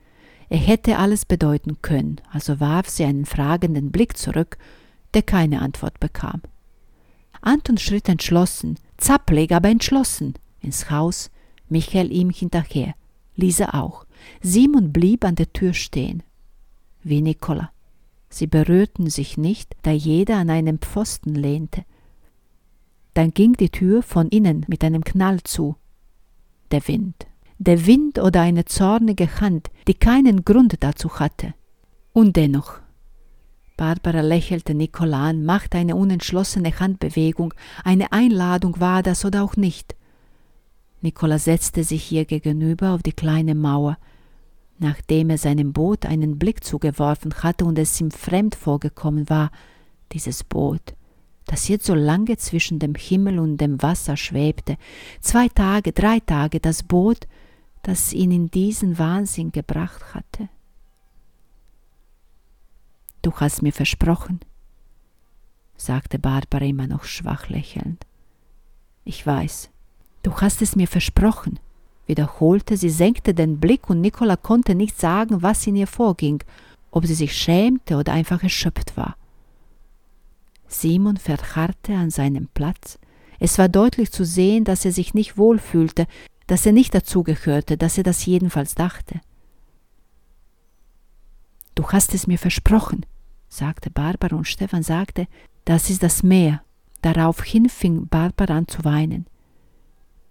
[0.49, 4.59] Er hätte alles bedeuten können, also warf sie einen fragenden Blick zurück,
[5.15, 6.43] der keine Antwort bekam.
[7.41, 11.31] Anton schritt entschlossen, zappelig, aber entschlossen, ins Haus,
[11.69, 12.95] Michael ihm hinterher,
[13.37, 14.07] Lisa auch.
[14.41, 16.23] Simon blieb an der Tür stehen.
[17.03, 17.71] Wie Nikola.
[18.29, 21.85] Sie berührten sich nicht, da jeder an einem Pfosten lehnte.
[23.15, 25.77] Dann ging die Tür von innen mit einem Knall zu.
[26.73, 27.27] Der Wind.
[27.59, 31.55] Der Wind oder eine zornige Hand, die keinen Grund dazu hatte.
[32.13, 32.81] Und dennoch.
[33.77, 39.95] Barbara lächelte Nicola an, machte eine unentschlossene Handbewegung, eine Einladung war das oder auch nicht.
[41.05, 43.99] Nicola setzte sich ihr gegenüber auf die kleine Mauer.
[44.79, 49.51] Nachdem er seinem Boot einen Blick zugeworfen hatte und es ihm fremd vorgekommen war,
[50.13, 50.95] dieses Boot,
[51.45, 54.79] das jetzt so lange zwischen dem Himmel und dem Wasser schwebte,
[55.21, 57.29] zwei Tage, drei Tage das Boot,
[57.83, 60.49] das ihn in diesen Wahnsinn gebracht hatte.
[63.21, 64.41] Du hast mir versprochen,
[65.77, 68.07] sagte Barbara immer noch schwach lächelnd.
[69.05, 69.71] Ich weiß,
[70.25, 71.61] du hast es mir versprochen,
[72.07, 76.43] wiederholte sie, senkte den Blick und Nicola konnte nicht sagen, was in ihr vorging,
[76.91, 79.17] ob sie sich schämte oder einfach erschöpft war.
[80.67, 82.99] Simon verharrte an seinem Platz.
[83.39, 86.07] Es war deutlich zu sehen, dass er sich nicht wohl fühlte,
[86.47, 89.21] dass er nicht dazugehörte, dass er das jedenfalls dachte.
[91.75, 93.05] Du hast es mir versprochen,
[93.49, 95.27] sagte Barbara, und Stefan sagte,
[95.65, 96.63] das ist das Meer.
[97.03, 99.27] Daraufhin fing Barbara an zu weinen.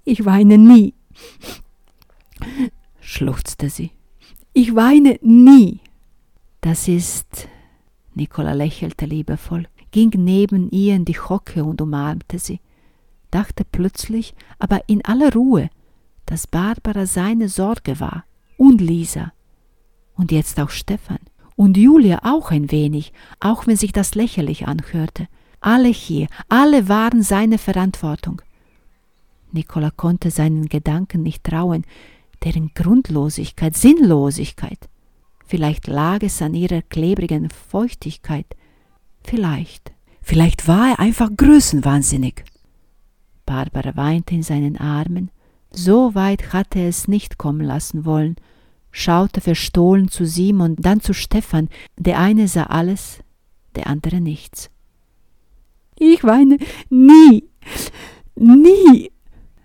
[0.05, 0.93] Ich weine nie,
[2.99, 3.91] schluchzte sie.
[4.53, 5.79] Ich weine nie.
[6.61, 7.47] Das ist.
[8.13, 12.59] Nicola lächelte liebevoll ging neben ihr in die Hocke und umarmte sie,
[13.31, 15.69] dachte plötzlich, aber in aller Ruhe,
[16.25, 18.25] dass Barbara seine Sorge war
[18.57, 19.31] und Lisa
[20.15, 21.19] und jetzt auch Stefan
[21.55, 25.27] und Julia auch ein wenig, auch wenn sich das lächerlich anhörte.
[25.61, 28.41] Alle hier, alle waren seine Verantwortung.
[29.53, 31.85] Nicola konnte seinen Gedanken nicht trauen,
[32.43, 34.89] deren Grundlosigkeit, Sinnlosigkeit.
[35.45, 38.47] Vielleicht lag es an ihrer klebrigen Feuchtigkeit,
[39.23, 39.91] Vielleicht.
[40.21, 42.43] Vielleicht war er einfach größenwahnsinnig.
[43.45, 45.31] Barbara weinte in seinen Armen.
[45.71, 48.35] So weit hatte er es nicht kommen lassen wollen,
[48.91, 51.67] schaute verstohlen zu Simon, dann zu Stefan.
[51.97, 53.19] Der eine sah alles,
[53.75, 54.69] der andere nichts.
[55.97, 56.57] Ich weine
[56.89, 57.49] nie,
[58.35, 59.11] nie,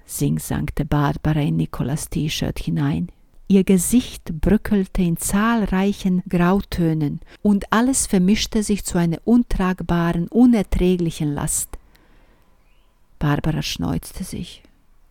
[0.09, 3.11] singsankte Barbara in Nikolas T-Shirt hinein.
[3.47, 11.79] Ihr Gesicht bröckelte in zahlreichen Grautönen, und alles vermischte sich zu einer untragbaren, unerträglichen Last.
[13.19, 14.63] Barbara schneuzte sich,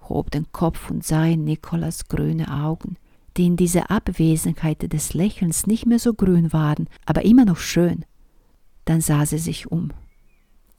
[0.07, 2.97] hob den Kopf und sah in Nikolas grüne Augen,
[3.37, 8.05] die in dieser Abwesenheit des Lächelns nicht mehr so grün waren, aber immer noch schön.
[8.85, 9.91] Dann sah sie sich um.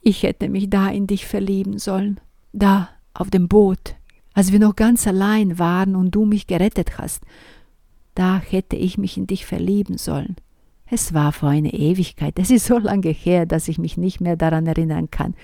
[0.01, 2.19] Ich hätte mich da in dich verlieben sollen.
[2.53, 3.95] Da, auf dem Boot,
[4.33, 7.23] als wir noch ganz allein waren und du mich gerettet hast.
[8.15, 10.35] Da hätte ich mich in dich verlieben sollen.
[10.85, 12.39] Es war vor einer Ewigkeit.
[12.39, 15.35] Es ist so lange her, dass ich mich nicht mehr daran erinnern kann.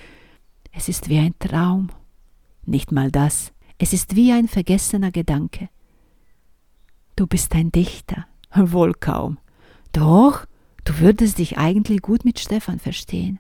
[0.72, 1.90] Es ist wie ein Traum.
[2.66, 3.54] Nicht mal das.
[3.78, 5.70] Es ist wie ein vergessener Gedanke.
[7.16, 8.26] Du bist ein Dichter.
[8.54, 9.38] Wohl kaum.
[9.92, 10.46] Doch,
[10.84, 13.40] du würdest dich eigentlich gut mit Stefan verstehen.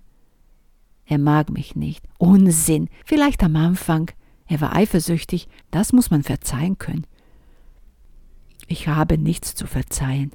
[1.05, 2.05] Er mag mich nicht.
[2.17, 2.89] Unsinn.
[3.03, 4.11] Vielleicht am Anfang.
[4.47, 5.47] Er war eifersüchtig.
[5.71, 7.05] Das muss man verzeihen können.
[8.67, 10.31] Ich habe nichts zu verzeihen.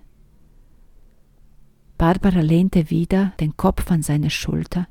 [1.98, 4.88] Barbara lehnte wieder den Kopf an seine Schulter.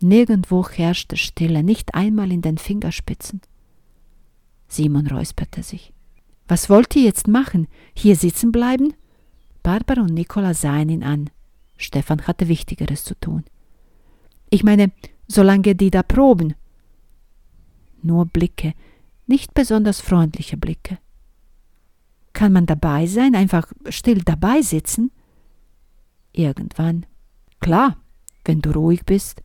[0.00, 3.40] Nirgendwo herrschte Stille, nicht einmal in den Fingerspitzen.
[4.68, 5.92] Simon räusperte sich.
[6.48, 7.68] Was wollt ihr jetzt machen?
[7.94, 8.94] Hier sitzen bleiben?
[9.62, 11.30] Barbara und Nicola sahen ihn an.
[11.76, 13.44] Stefan hatte Wichtigeres zu tun.
[14.50, 14.90] Ich meine,
[15.28, 16.54] solange die da proben.
[18.02, 18.74] Nur Blicke,
[19.26, 20.98] nicht besonders freundliche Blicke.
[22.32, 25.10] Kann man dabei sein, einfach still dabei sitzen?
[26.32, 27.06] Irgendwann.
[27.60, 27.96] Klar,
[28.44, 29.42] wenn du ruhig bist.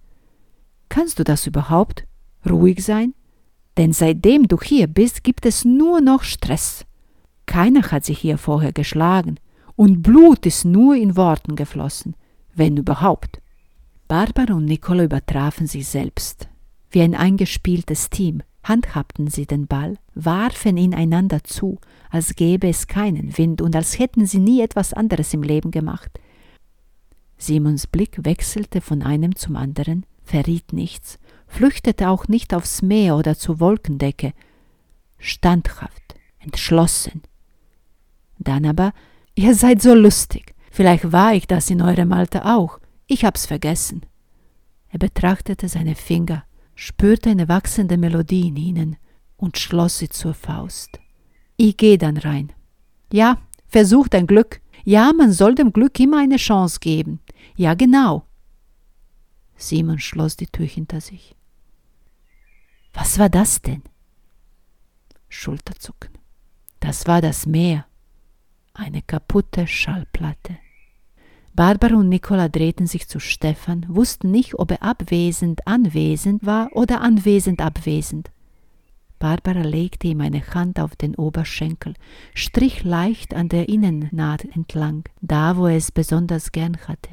[0.90, 2.06] Kannst du das überhaupt?
[2.50, 3.14] Ruhig sein?
[3.78, 6.86] Denn seitdem du hier bist, gibt es nur noch Stress.
[7.46, 9.40] Keiner hat sich hier vorher geschlagen,
[9.76, 12.16] und Blut ist nur in Worten geflossen,
[12.54, 13.42] wenn überhaupt.
[14.08, 16.48] Barbara und Nicola übertrafen sich selbst.
[16.96, 21.78] Wie ein eingespieltes Team handhabten sie den Ball, warfen ihn einander zu,
[22.10, 26.22] als gäbe es keinen Wind und als hätten sie nie etwas anderes im Leben gemacht.
[27.38, 33.38] Simons Blick wechselte von einem zum anderen, verriet nichts, flüchtete auch nicht aufs Meer oder
[33.38, 34.32] zur Wolkendecke.
[35.18, 37.24] Standhaft, entschlossen.
[38.40, 38.94] Dann aber,
[39.36, 40.56] ihr seid so lustig.
[40.72, 42.80] Vielleicht war ich das in eurem Alter auch.
[43.06, 44.06] Ich hab's vergessen.
[44.88, 48.98] Er betrachtete seine Finger, spürte eine wachsende Melodie in ihnen
[49.38, 51.00] und schloss sie zur Faust.
[51.58, 52.52] Ich geh dann rein.
[53.12, 54.62] Ja, versuch dein Glück.
[54.84, 57.20] Ja, man soll dem Glück immer eine Chance geben.
[57.56, 58.28] Ja, genau.
[59.56, 61.36] Simon schloss die Tür hinter sich.
[62.94, 63.84] Was war das denn?
[65.30, 66.12] Schulterzucken.
[66.80, 67.86] Das war das Meer.
[68.74, 70.58] Eine kaputte Schallplatte.
[71.56, 77.00] Barbara und Nicola drehten sich zu Stefan, wussten nicht, ob er abwesend anwesend war oder
[77.00, 78.30] anwesend abwesend.
[79.20, 81.94] Barbara legte ihm eine Hand auf den Oberschenkel,
[82.34, 87.12] strich leicht an der Innennaht entlang, da wo er es besonders gern hatte.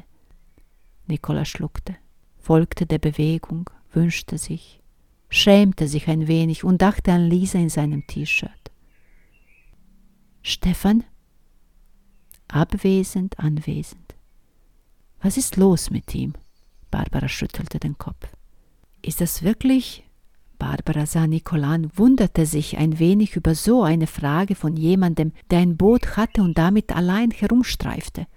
[1.07, 1.95] Nicola schluckte,
[2.37, 4.81] folgte der Bewegung, wünschte sich,
[5.29, 8.51] schämte sich ein wenig und dachte an Lisa in seinem T-Shirt.
[10.41, 11.05] Stefan?
[12.49, 14.12] Abwesend, anwesend.
[15.23, 16.33] Was ist los mit ihm?
[16.91, 18.27] Barbara schüttelte den Kopf.
[19.01, 20.03] Ist das wirklich?
[20.59, 25.59] Barbara sah Nicola an, wunderte sich ein wenig über so eine Frage von jemandem, der
[25.59, 28.27] ein Boot hatte und damit allein herumstreifte.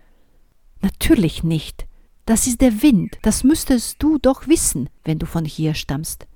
[0.80, 1.86] Natürlich nicht.
[2.24, 6.28] Das ist der Wind, das müsstest du doch wissen, wenn du von hier stammst.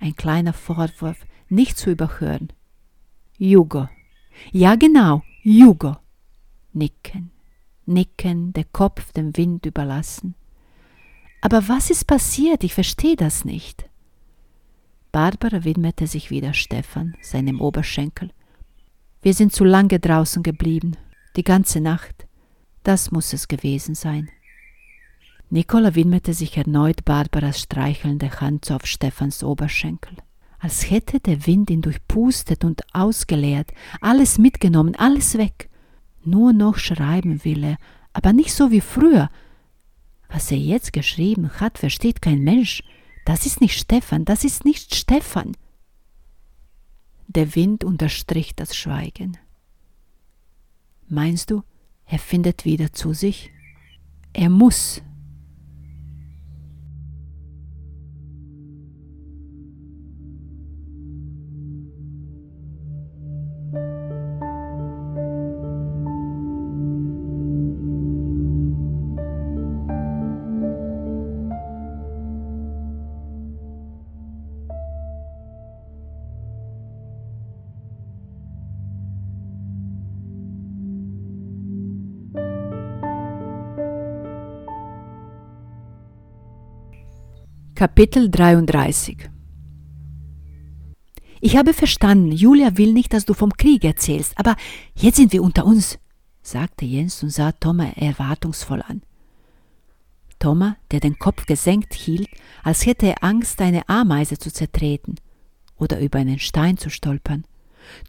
[0.00, 2.52] Ein kleiner Vorwurf, nicht zu überhören.
[3.38, 3.88] Jugo.
[4.50, 5.96] Ja genau, Jugo.
[6.72, 7.30] Nicken,
[7.86, 10.34] nicken, der Kopf dem Wind überlassen.
[11.40, 12.64] Aber was ist passiert?
[12.64, 13.88] Ich verstehe das nicht.
[15.12, 18.30] Barbara widmete sich wieder Stefan, seinem Oberschenkel.
[19.22, 20.96] Wir sind zu lange draußen geblieben,
[21.36, 22.26] die ganze Nacht.
[22.82, 24.30] Das muss es gewesen sein.
[25.48, 30.16] Nicola widmete sich erneut Barbaras streichelnde Hand auf Stephans Oberschenkel.
[30.58, 35.70] Als hätte der Wind ihn durchpustet und ausgeleert, alles mitgenommen, alles weg.
[36.26, 37.76] Nur noch schreiben will er,
[38.12, 39.30] aber nicht so wie früher.
[40.28, 42.82] Was er jetzt geschrieben hat, versteht kein Mensch.
[43.24, 45.56] Das ist nicht Stefan, das ist nicht Stefan.
[47.28, 49.38] Der Wind unterstrich das Schweigen.
[51.08, 51.62] Meinst du,
[52.06, 53.52] er findet wieder zu sich?
[54.32, 55.02] Er muss,
[87.76, 89.28] Kapitel 33
[91.42, 94.56] Ich habe verstanden, Julia will nicht, dass du vom Krieg erzählst, aber
[94.94, 95.98] jetzt sind wir unter uns,
[96.40, 99.02] sagte Jens und sah Thomas erwartungsvoll an.
[100.38, 102.30] Thomas, der den Kopf gesenkt hielt,
[102.64, 105.16] als hätte er Angst, eine Ameise zu zertreten
[105.76, 107.44] oder über einen Stein zu stolpern.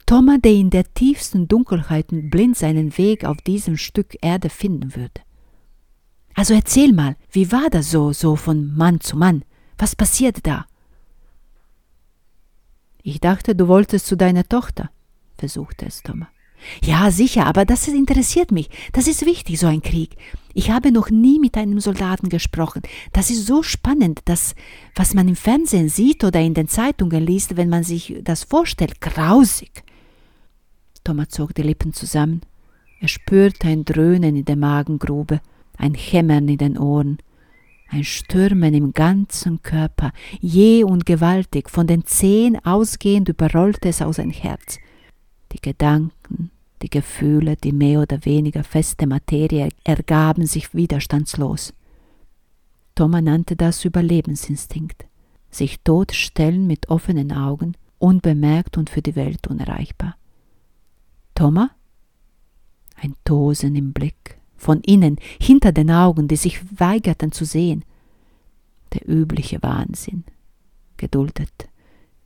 [0.06, 5.20] Thomas, der in der tiefsten Dunkelheit blind seinen Weg auf diesem Stück Erde finden würde.
[6.32, 9.44] Also erzähl mal, wie war das so, so von Mann zu Mann?
[9.78, 10.66] Was passierte da?
[13.02, 14.90] Ich dachte, du wolltest zu deiner Tochter,
[15.38, 16.28] versuchte es Thomas.
[16.82, 18.68] Ja, sicher, aber das interessiert mich.
[18.92, 20.16] Das ist wichtig, so ein Krieg.
[20.54, 22.82] Ich habe noch nie mit einem Soldaten gesprochen.
[23.12, 24.56] Das ist so spannend, das,
[24.96, 29.00] was man im Fernsehen sieht oder in den Zeitungen liest, wenn man sich das vorstellt.
[29.00, 29.84] Grausig.
[31.04, 32.42] Thomas zog die Lippen zusammen.
[33.00, 35.40] Er spürte ein Dröhnen in der Magengrube,
[35.76, 37.18] ein Hämmern in den Ohren,
[37.88, 44.16] ein Stürmen im ganzen Körper, jäh und gewaltig, von den Zehen ausgehend überrollte es aus
[44.16, 44.78] sein Herz.
[45.52, 46.50] Die Gedanken,
[46.82, 51.72] die Gefühle, die mehr oder weniger feste Materie ergaben sich widerstandslos.
[52.94, 55.06] Thomas nannte das Überlebensinstinkt.
[55.50, 60.16] Sich totstellen mit offenen Augen, unbemerkt und für die Welt unerreichbar.
[61.34, 61.70] Thomas?
[63.00, 67.84] Ein Tosen im Blick, von innen, hinter den Augen, die sich weigerten zu sehen.
[68.92, 70.24] Der übliche Wahnsinn.
[70.96, 71.68] Geduldet,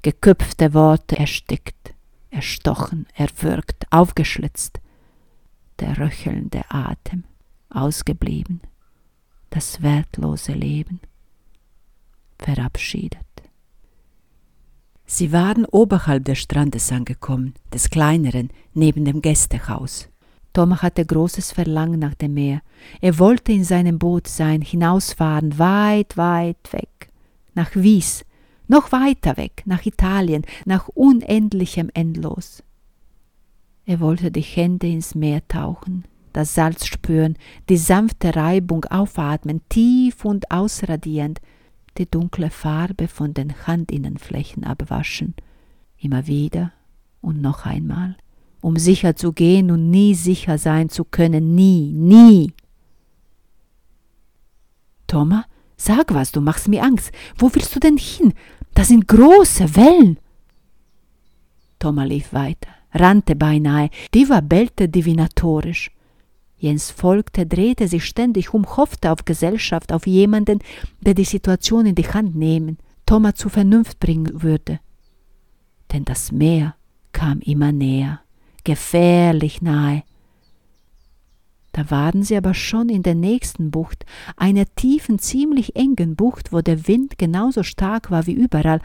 [0.02, 1.94] geköpfte Worte erstickt,
[2.30, 4.80] erstochen, erwürgt, aufgeschlitzt.
[5.78, 7.24] Der röchelnde Atem,
[7.68, 8.60] ausgeblieben,
[9.50, 11.00] das wertlose Leben,
[12.38, 13.20] verabschiedet.
[15.04, 20.08] Sie waren oberhalb des Strandes angekommen, des kleineren, neben dem Gästehaus.
[20.52, 22.60] Thomas hatte großes Verlangen nach dem Meer.
[23.00, 27.08] Er wollte in seinem Boot sein, hinausfahren, weit, weit weg,
[27.54, 28.24] nach Wies,
[28.68, 32.62] noch weiter weg, nach Italien, nach unendlichem Endlos.
[33.84, 37.36] Er wollte die Hände ins Meer tauchen, das Salz spüren,
[37.68, 41.40] die sanfte Reibung aufatmen, tief und ausradierend,
[41.98, 45.34] die dunkle Farbe von den Handinnenflächen abwaschen,
[45.98, 46.72] immer wieder
[47.20, 48.16] und noch einmal,
[48.62, 52.54] um sicher zu gehen und nie sicher sein zu können, nie, nie.
[55.06, 55.44] Thomas,
[55.76, 57.12] sag was, du machst mir Angst.
[57.36, 58.32] Wo willst du denn hin?
[58.72, 60.18] Das sind große Wellen.
[61.78, 65.90] Thomas lief weiter, rannte beinahe, Diva bellte divinatorisch.
[66.56, 70.60] Jens folgte, drehte sich ständig um, hoffte auf Gesellschaft, auf jemanden,
[71.00, 74.78] der die Situation in die Hand nehmen, Thomas zur Vernunft bringen würde.
[75.92, 76.76] Denn das Meer
[77.10, 78.20] kam immer näher,
[78.64, 80.02] gefährlich nahe.
[81.72, 84.04] Da waren sie aber schon in der nächsten Bucht,
[84.36, 88.80] einer tiefen, ziemlich engen Bucht, wo der Wind genauso stark war wie überall,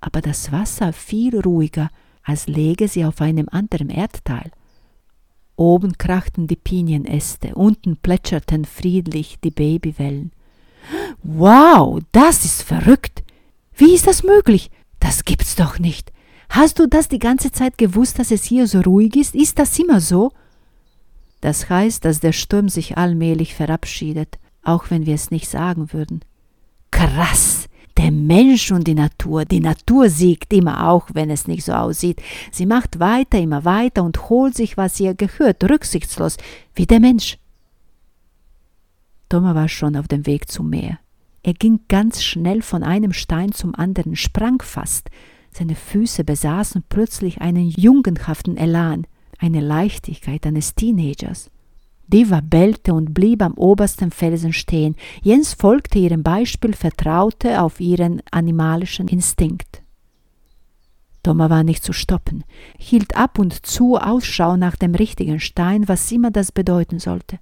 [0.00, 1.90] aber das Wasser viel ruhiger,
[2.22, 4.50] als läge sie auf einem anderen Erdteil.
[5.56, 10.32] Oben krachten die Pinienäste, unten plätscherten friedlich die Babywellen.
[11.22, 13.22] Wow, das ist verrückt.
[13.74, 14.70] Wie ist das möglich?
[14.98, 16.12] Das gibt's doch nicht.
[16.50, 19.36] Hast du das die ganze Zeit gewusst, dass es hier so ruhig ist?
[19.36, 20.32] Ist das immer so?
[21.40, 26.20] Das heißt, dass der Sturm sich allmählich verabschiedet, auch wenn wir es nicht sagen würden.
[26.90, 27.66] Krass!
[27.96, 29.44] Der Mensch und die Natur.
[29.44, 32.20] Die Natur siegt immer auch, wenn es nicht so aussieht.
[32.50, 36.36] Sie macht weiter, immer weiter und holt sich, was ihr gehört, rücksichtslos,
[36.74, 37.38] wie der Mensch.
[39.28, 40.98] Thomas war schon auf dem Weg zum Meer.
[41.42, 45.10] Er ging ganz schnell von einem Stein zum anderen, sprang fast.
[45.52, 49.06] Seine Füße besaßen plötzlich einen jungenhaften Elan
[49.38, 51.50] eine Leichtigkeit eines Teenagers.
[52.06, 54.96] Diva bellte und blieb am obersten Felsen stehen.
[55.22, 59.82] Jens folgte ihrem Beispiel, vertraute auf ihren animalischen Instinkt.
[61.22, 62.44] Thomas war nicht zu stoppen,
[62.78, 67.38] hielt ab und zu Ausschau nach dem richtigen Stein, was immer das bedeuten sollte.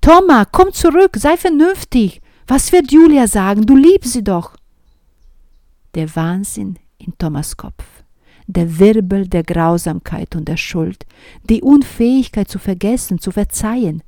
[0.00, 2.22] Thomas, komm zurück, sei vernünftig.
[2.46, 3.66] Was wird Julia sagen?
[3.66, 4.56] Du liebst sie doch.
[5.94, 7.84] Der Wahnsinn in Thomas Kopf
[8.52, 11.06] der Wirbel der Grausamkeit und der Schuld,
[11.48, 14.02] die Unfähigkeit zu vergessen, zu verzeihen.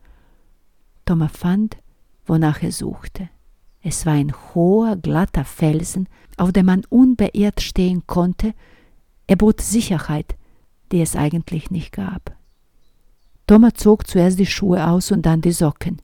[1.05, 1.77] Thomas fand,
[2.27, 3.29] wonach er suchte.
[3.83, 8.55] Es war ein hoher, glatter Felsen, auf dem man unbeirrt stehen konnte.
[9.27, 10.37] Er bot Sicherheit,
[10.93, 12.37] die es eigentlich nicht gab.
[13.47, 16.01] Thomas zog zuerst die Schuhe aus und dann die Socken.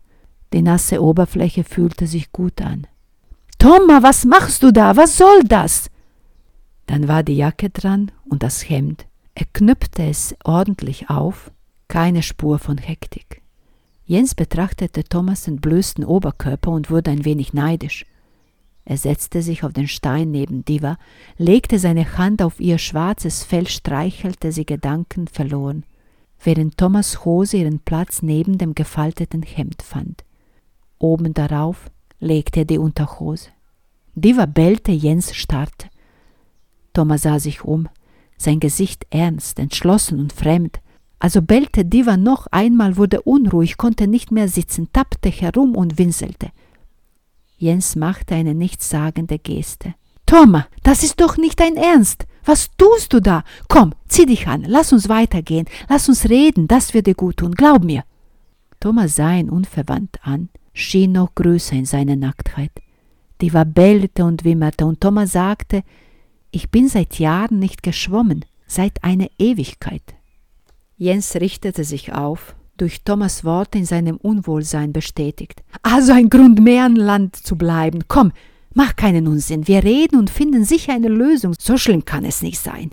[0.52, 2.86] Die nasse Oberfläche fühlte sich gut an.
[3.58, 4.96] Thomas, was machst du da?
[4.96, 5.90] Was soll das?
[6.88, 9.06] Dann war die Jacke dran und das Hemd.
[9.34, 11.52] Er knüpfte es ordentlich auf,
[11.86, 13.42] keine Spur von Hektik.
[14.06, 18.06] Jens betrachtete Thomas entblößten Oberkörper und wurde ein wenig neidisch.
[18.86, 20.96] Er setzte sich auf den Stein neben Diva,
[21.36, 25.84] legte seine Hand auf ihr schwarzes Fell, streichelte sie Gedanken verloren,
[26.42, 30.24] während Thomas Hose ihren Platz neben dem gefalteten Hemd fand.
[30.98, 33.50] Oben darauf legte er die Unterhose.
[34.14, 35.88] Diva bellte, Jens starrte.
[36.98, 37.88] Thomas sah sich um,
[38.38, 40.80] sein Gesicht ernst, entschlossen und fremd.
[41.20, 46.48] Also bellte Diva noch einmal, wurde unruhig, konnte nicht mehr sitzen, tappte herum und winselte.
[47.56, 49.94] Jens machte eine nichtssagende Geste.
[50.26, 52.26] Thomas, das ist doch nicht dein Ernst.
[52.44, 53.44] Was tust du da?
[53.68, 57.52] Komm, zieh dich an, lass uns weitergehen, lass uns reden, das wird dir gut tun,
[57.52, 58.02] glaub mir.
[58.80, 62.72] Thomas sah ihn unverwandt an, schien noch größer in seiner Nacktheit.
[63.40, 65.84] Diva bellte und wimmerte, und Thomas sagte,
[66.50, 70.02] ich bin seit Jahren nicht geschwommen, seit einer Ewigkeit.
[70.96, 75.62] Jens richtete sich auf, durch Thomas Worte in seinem Unwohlsein bestätigt.
[75.82, 78.04] Also ein Grund mehr an Land zu bleiben.
[78.08, 78.32] Komm,
[78.72, 79.68] mach keinen Unsinn.
[79.68, 81.54] Wir reden und finden sicher eine Lösung.
[81.58, 82.90] So schlimm kann es nicht sein.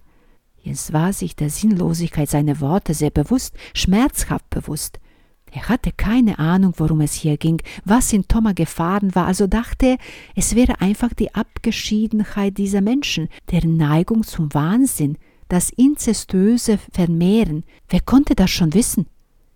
[0.62, 5.00] Jens war sich der Sinnlosigkeit seiner Worte sehr bewusst, schmerzhaft bewusst.
[5.56, 9.86] Er hatte keine Ahnung, worum es hier ging, was in Thomas gefahren war, also dachte
[9.86, 9.98] er,
[10.36, 17.64] es wäre einfach die Abgeschiedenheit dieser Menschen, deren Neigung zum Wahnsinn, das inzestöse Vermehren.
[17.88, 19.06] Wer konnte das schon wissen?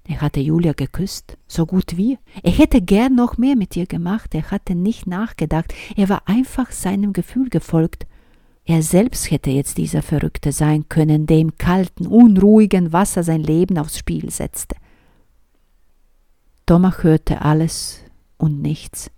[0.08, 2.18] Er hatte Julia geküsst, so gut wie.
[2.44, 6.72] Er hätte gern noch mehr mit ihr gemacht, er hatte nicht nachgedacht, er war einfach
[6.72, 8.08] seinem Gefühl gefolgt.
[8.64, 13.78] Er selbst hätte jetzt dieser Verrückte sein können, der im kalten, unruhigen Wasser sein Leben
[13.78, 14.78] aufs Spiel setzte.
[16.70, 18.04] Thomas hörte alles
[18.38, 19.10] und nichts,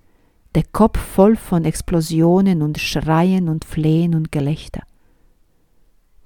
[0.56, 4.84] der Kopf voll von Explosionen und Schreien und Flehen und Gelächter.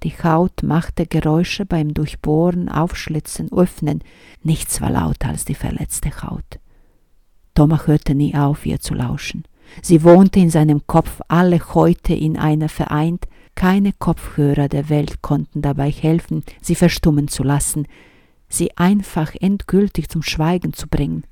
[0.04, 4.04] Die Haut machte Geräusche beim Durchbohren, Aufschlitzen, Öffnen.
[4.44, 6.60] Nichts war lauter als die verletzte Haut.
[7.56, 9.42] Thomas hörte nie auf, ihr zu lauschen.
[9.82, 13.26] Sie wohnte in seinem Kopf, alle heute in einer vereint.
[13.56, 17.88] Keine Kopfhörer der Welt konnten dabei helfen, sie verstummen zu lassen,
[18.48, 21.24] sie einfach endgültig zum Schweigen zu bringen.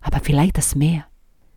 [0.00, 1.06] Aber vielleicht das Meer,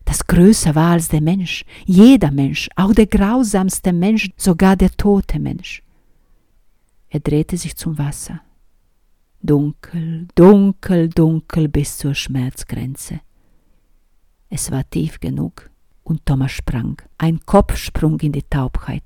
[0.05, 5.39] das größer war als der Mensch, jeder Mensch, auch der grausamste Mensch, sogar der tote
[5.39, 5.83] Mensch.
[7.09, 8.41] Er drehte sich zum Wasser.
[9.41, 13.21] Dunkel, dunkel, dunkel bis zur Schmerzgrenze.
[14.49, 15.69] Es war tief genug
[16.03, 19.03] und Thomas sprang, ein Kopfsprung in die Taubheit.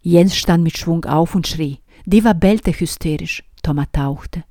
[0.00, 1.78] Jens stand mit Schwung auf und schrie.
[2.04, 3.44] Diva bellte hysterisch.
[3.62, 4.44] Thomas tauchte.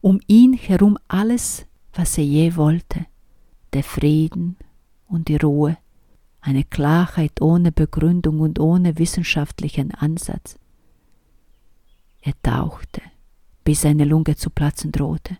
[0.00, 3.06] Um ihn herum alles, was er je wollte.
[3.72, 4.56] Der Frieden
[5.08, 5.76] und die Ruhe,
[6.40, 10.56] eine Klarheit ohne Begründung und ohne wissenschaftlichen Ansatz.
[12.22, 13.02] Er tauchte,
[13.64, 15.38] bis seine Lunge zu platzen drohte.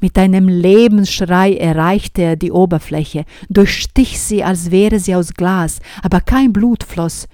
[0.00, 6.20] Mit einem Lebensschrei erreichte er die Oberfläche, durchstich sie, als wäre sie aus Glas, aber
[6.20, 7.26] kein Blut floss,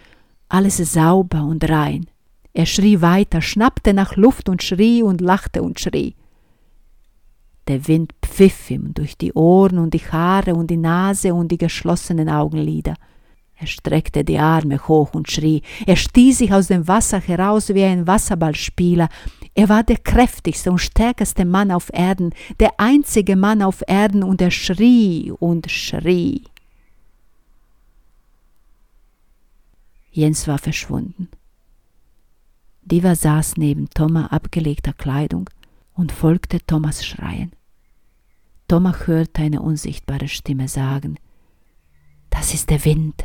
[0.49, 2.07] alles sauber und rein.
[2.53, 6.15] Er schrie weiter, schnappte nach Luft und schrie und lachte und schrie.
[7.69, 11.59] Der Wind pfiff ihm durch die Ohren und die Haare und die Nase und die
[11.59, 12.95] geschlossenen Augenlider.
[13.57, 15.63] Er streckte die Arme hoch und schrie.
[15.87, 19.09] Er stieß sich aus dem Wasser heraus wie ein Wasserballspieler.
[19.55, 24.41] Er war der kräftigste und stärkste Mann auf Erden, der einzige Mann auf Erden, und
[24.41, 26.45] er schrie und schrie.
[30.11, 31.29] Jens war verschwunden.
[32.91, 35.49] Diva saß neben Thomas abgelegter Kleidung
[35.95, 37.53] und folgte Thomas Schreien.
[38.67, 41.17] Thomas hörte eine unsichtbare Stimme sagen,
[42.31, 43.25] das ist der Wind.